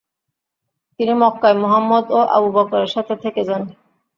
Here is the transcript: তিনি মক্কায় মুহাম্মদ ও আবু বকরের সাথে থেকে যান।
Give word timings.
তিনি 0.99 1.13
মক্কায় 1.21 1.57
মুহাম্মদ 1.61 2.05
ও 2.09 2.19
আবু 2.35 2.49
বকরের 2.55 2.89
সাথে 2.95 3.13
থেকে 3.23 3.41
যান। 3.43 3.61